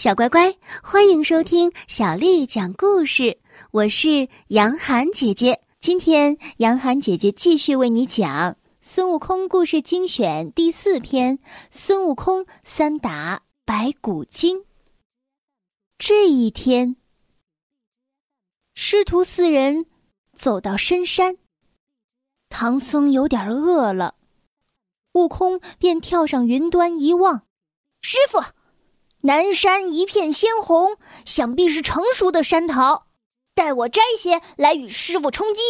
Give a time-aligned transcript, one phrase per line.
[0.00, 3.36] 小乖乖，欢迎收听小丽讲故事。
[3.70, 11.36] 我是杨涵姐姐，今天杨涵姐姐继续为你讲《孙悟空故事精选》第四篇
[11.70, 14.60] 《孙悟空三打白骨精》。
[15.98, 16.96] 这一天，
[18.74, 19.84] 师徒四人
[20.34, 21.36] 走到深山，
[22.48, 24.14] 唐僧有点饿了，
[25.12, 27.42] 悟空便跳上云端一望，
[28.00, 28.42] 师傅。
[29.22, 33.06] 南山一片鲜红，想必是成熟的山桃。
[33.54, 35.60] 待我摘些来与师傅充饥。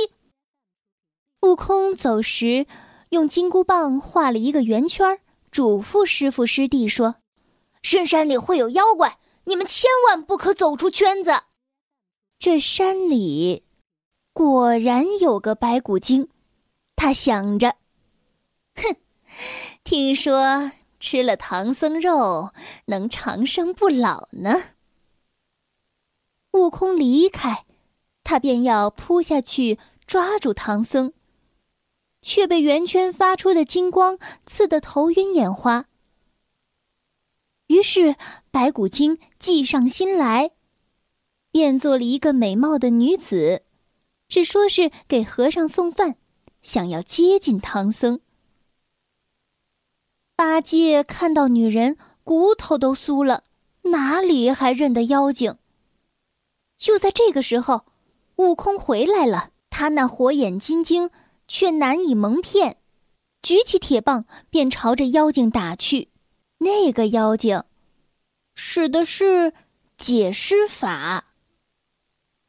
[1.43, 2.67] 悟空走时，
[3.09, 5.19] 用金箍棒画了一个圆圈，
[5.51, 7.17] 嘱咐师傅师弟说
[7.83, 11.33] ：“深山里会有妖怪，你们千万不可走出圈子。”
[12.39, 13.65] 这山里
[14.33, 16.29] 果然有个白骨精，
[16.95, 17.75] 他想着
[18.77, 18.97] ：“哼，
[19.83, 22.53] 听说……”吃了唐僧肉，
[22.85, 24.55] 能长生不老呢。
[26.53, 27.65] 悟空离开，
[28.23, 31.13] 他便要扑下去抓住唐僧，
[32.21, 35.87] 却被圆圈发出的金光刺得头晕眼花。
[37.69, 38.17] 于是
[38.51, 40.51] 白骨精计上心来，
[41.51, 43.63] 变做了一个美貌的女子，
[44.29, 46.17] 只说是给和尚送饭，
[46.63, 48.21] 想要接近唐僧。
[50.41, 53.45] 八戒看到女人，骨头都酥了，
[53.83, 55.59] 哪里还认得妖精？
[56.79, 57.85] 就在这个时候，
[58.37, 61.11] 悟空回来了，他那火眼金睛
[61.47, 62.79] 却难以蒙骗，
[63.43, 66.09] 举起铁棒便朝着妖精打去。
[66.57, 67.63] 那个妖精
[68.55, 69.53] 使的是
[69.99, 71.35] 解尸法，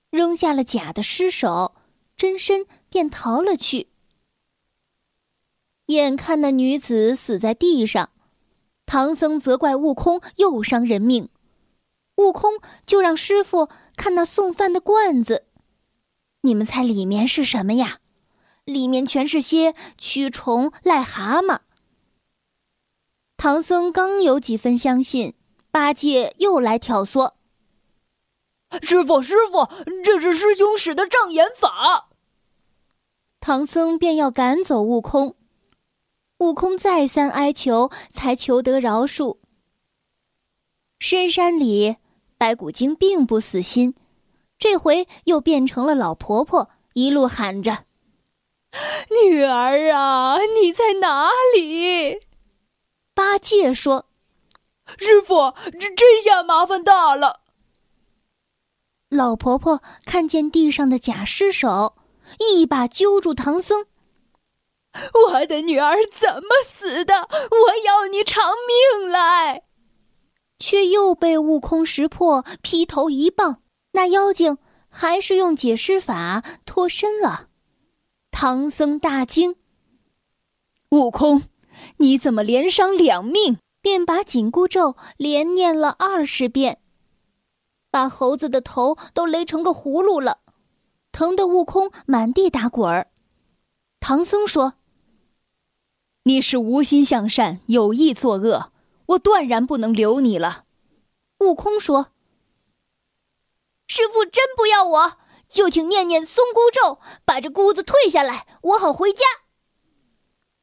[0.09, 1.75] 扔下了假的尸首，
[2.15, 3.90] 真身便逃了去。
[5.91, 8.09] 眼看那女子死在地上，
[8.85, 11.29] 唐僧责怪悟空又伤人命，
[12.17, 12.53] 悟空
[12.85, 15.45] 就让师傅看那送饭的罐子，
[16.41, 17.99] 你们猜里面是什么呀？
[18.65, 21.59] 里面全是些蛆虫、癞蛤蟆。
[23.37, 25.33] 唐僧刚有几分相信，
[25.71, 27.33] 八戒又来挑唆
[28.83, 29.67] ：“师傅，师傅，
[30.03, 32.09] 这是师兄使的障眼法。”
[33.41, 35.35] 唐僧便要赶走悟空。
[36.41, 39.37] 悟空再三哀求，才求得饶恕。
[40.97, 41.97] 深山里，
[42.35, 43.93] 白骨精并不死心，
[44.57, 47.85] 这回又变成了老婆婆，一路喊着
[49.23, 52.19] ：“女儿啊，你在哪里？”
[53.13, 54.07] 八戒说
[54.97, 57.41] ：“师傅，这这下麻烦大了。”
[59.09, 61.95] 老婆婆看见地上的假尸首，
[62.39, 63.85] 一把揪住唐僧。
[65.31, 67.27] 我的女儿怎么死的？
[67.31, 69.63] 我要你偿命来！
[70.59, 73.63] 却又被悟空识破，劈头一棒。
[73.93, 74.57] 那妖精
[74.89, 77.47] 还是用解尸法脱身了。
[78.31, 79.55] 唐僧大惊
[80.91, 81.43] ：“悟空，
[81.97, 86.79] 你怎么连伤两命？”便把紧箍咒连念了二十遍，
[87.89, 90.41] 把猴子的头都勒成个葫芦了，
[91.11, 93.07] 疼得悟空满地打滚儿。
[93.99, 94.75] 唐僧说。
[96.23, 98.71] 你是无心向善，有意作恶，
[99.07, 100.65] 我断然不能留你了。
[101.39, 102.11] 悟空说
[103.87, 105.17] ：“师傅真不要我，
[105.49, 109.25] 就请念念松箍咒，把这箍子退下来，我好回家。”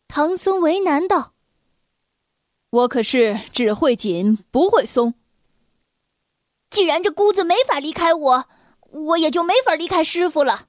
[0.06, 1.34] 唐僧为难道
[2.70, 5.14] ：“我可是只会紧，不会松。
[6.70, 8.48] 既然这箍子没法离开我，
[8.90, 10.68] 我也就没法离开师傅了。”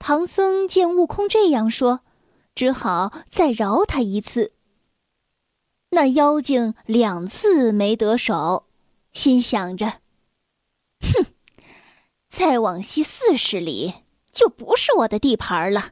[0.00, 2.00] 唐僧见悟空这样说。
[2.54, 4.52] 只好再饶他一次。
[5.90, 8.66] 那妖精两次没得手，
[9.12, 10.00] 心想着
[11.00, 11.26] ：“哼，
[12.28, 13.94] 再往西四十里
[14.32, 15.90] 就不是我的地盘了。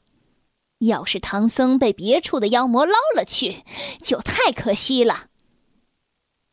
[0.79, 3.63] 要是唐僧被别处的妖魔捞了去，
[4.01, 5.27] 就太可惜了。”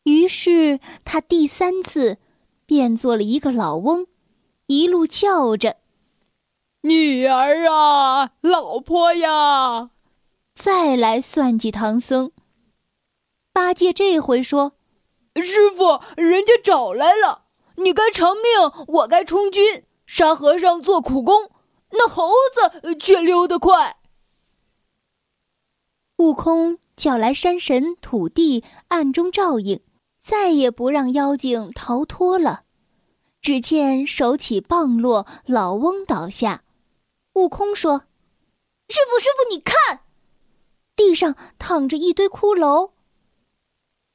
[0.04, 2.18] 于是他第三次
[2.64, 4.06] 变做了一个老翁，
[4.66, 5.76] 一路叫着
[6.82, 9.90] ：“女儿啊，老婆呀！”
[10.58, 12.32] 再来算计唐僧，
[13.52, 14.72] 八戒这回说
[15.40, 17.44] ：“师傅，人家找来了，
[17.76, 21.52] 你该偿命，我该充军，沙和尚做苦工，
[21.92, 23.98] 那猴子却溜得快。”
[26.18, 29.80] 悟空叫来山神、土地，暗中照应，
[30.20, 32.64] 再也不让妖精逃脱了。
[33.40, 36.64] 只见手起棒落，老翁倒下。
[37.34, 37.98] 悟空说
[38.90, 40.00] ：“师傅，师傅，你看。”
[40.98, 42.90] 地上躺着一堆骷髅。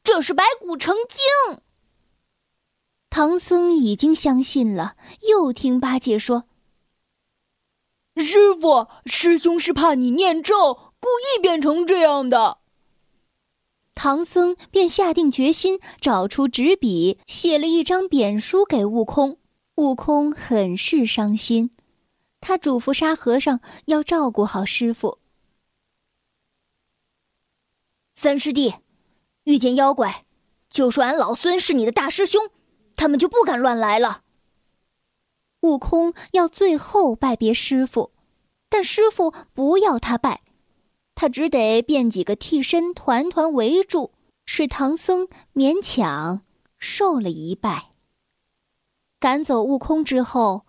[0.03, 1.61] 这是白骨成精。
[3.09, 4.97] 唐僧已经相信了，
[5.29, 6.43] 又听八戒说
[8.17, 12.57] ：“师傅，师兄是怕你念咒，故意变成这样的。”
[13.95, 19.37] 唐僧便下定决心，找出纸笔，写了一张贬书给悟空。
[19.75, 21.71] 悟空很是伤心，
[22.41, 25.19] 他嘱咐沙和尚要照顾好师傅。
[28.23, 28.75] 三师弟，
[29.43, 30.23] 遇见妖怪，
[30.69, 32.41] 就说俺老孙是你的大师兄。
[32.95, 34.21] 他们就不敢乱来了。
[35.59, 38.13] 悟空要最后拜别师傅，
[38.69, 40.39] 但师傅不要他拜，
[41.15, 44.13] 他只得变几个替身团团围住，
[44.45, 46.43] 使唐僧勉强
[46.77, 47.91] 受了一拜。
[49.19, 50.65] 赶走悟空之后，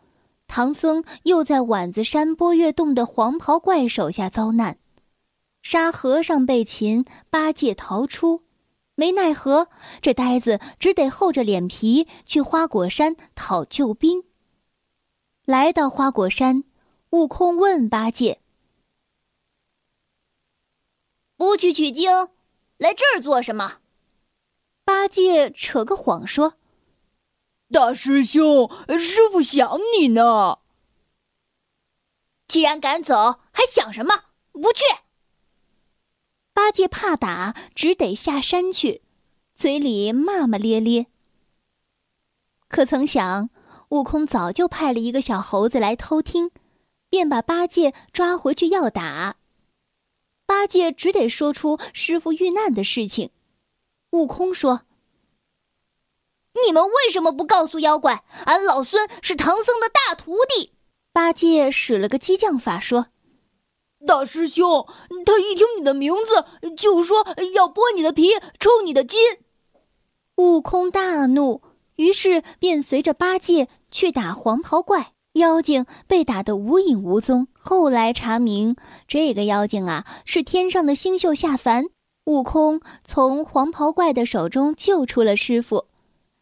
[0.49, 4.77] 唐僧又在碗子山波月洞的黄袍怪手下遭难，
[5.64, 8.44] 沙和尚被擒，八戒逃出。
[8.96, 9.69] 没奈何，
[10.02, 14.25] 这呆子只得厚着脸皮去花果山讨救兵。
[15.46, 16.64] 来到花果山，
[17.11, 18.40] 悟空问八戒
[21.37, 22.11] ：“不去取经，
[22.76, 23.78] 来这儿做什么？”
[24.84, 26.55] 八戒扯个谎说
[27.72, 30.58] ：“大师兄，师傅想你呢。”
[32.46, 34.25] 既然敢走，还想什么？
[34.52, 34.84] 不去。
[36.75, 39.03] 八戒怕打，只得下山去，
[39.55, 41.06] 嘴里骂骂咧咧。
[42.67, 43.49] 可曾想，
[43.91, 46.50] 悟空早就派了一个小猴子来偷听，
[47.09, 49.37] 便把八戒抓回去要打。
[50.47, 53.31] 八戒只得说出师傅遇难的事情。
[54.11, 54.81] 悟空说
[56.67, 60.73] ：“你们为什么不告诉妖怪，俺老孙是唐僧的大徒弟？”
[61.15, 63.06] 八戒使了个激将法，说。
[64.06, 64.87] 大师兄，
[65.25, 67.25] 他一听你的名字，就说
[67.55, 69.21] 要剥你的皮，抽你的筋。
[70.37, 71.62] 悟空大怒，
[71.97, 75.12] 于是便随着八戒去打黄袍怪。
[75.35, 77.49] 妖精被打得无影无踪。
[77.59, 78.77] 后来查明，
[79.09, 81.87] 这个妖精啊，是天上的星宿下凡。
[82.27, 85.87] 悟空从黄袍怪的手中救出了师傅，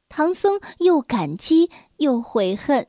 [0.08, 2.86] 唐僧又感激又悔恨。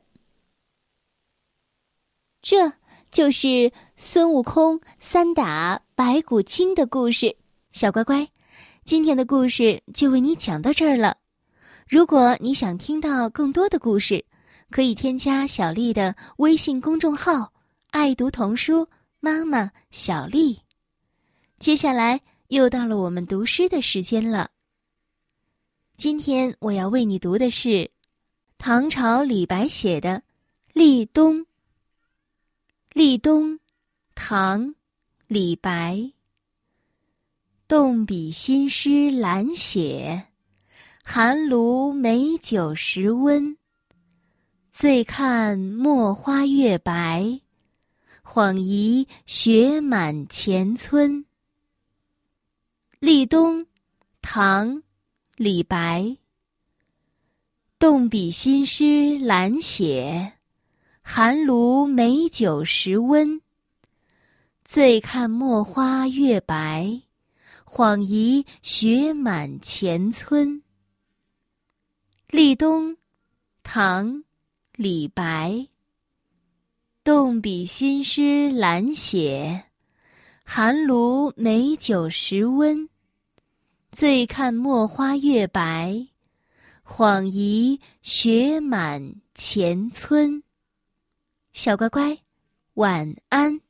[2.42, 2.74] 这。
[3.14, 7.36] 就是孙悟空三打白骨精的故事，
[7.70, 8.28] 小乖乖，
[8.84, 11.16] 今天的故事就为你讲到这儿了。
[11.88, 14.24] 如果你想听到更多的故事，
[14.68, 17.52] 可以添加小丽的微信公众号
[17.92, 18.84] “爱读童书
[19.20, 20.58] 妈妈小丽”。
[21.60, 24.50] 接下来又到了我们读诗的时间了。
[25.96, 27.88] 今天我要为你读的是
[28.58, 30.16] 唐朝李白写的
[30.72, 31.36] 《立冬》。
[32.94, 33.58] 立冬，
[34.14, 34.72] 唐，
[35.26, 36.12] 李白。
[37.66, 40.28] 动笔新诗懒写，
[41.02, 43.58] 寒炉美酒时温。
[44.70, 47.40] 醉看墨花月白，
[48.24, 51.24] 恍疑雪满前村。
[53.00, 53.66] 立冬，
[54.22, 54.84] 唐，
[55.34, 56.16] 李白。
[57.76, 60.33] 动笔新诗懒写。
[61.06, 63.40] 寒炉美酒时温，
[64.64, 67.02] 醉看墨花月白，
[67.64, 70.60] 恍疑雪满前村。
[72.28, 72.96] 立冬，
[73.62, 74.24] 唐，
[74.74, 75.68] 李白。
[77.04, 79.62] 动笔新诗懒写，
[80.42, 82.88] 寒炉美酒时温。
[83.92, 86.08] 醉看墨花月白，
[86.84, 90.42] 恍疑雪满前村。
[91.54, 92.18] 小乖乖，
[92.74, 93.63] 晚安。